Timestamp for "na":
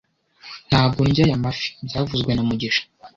2.33-2.43